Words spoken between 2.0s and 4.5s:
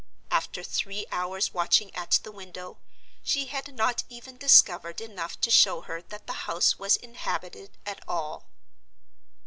the window, she had not even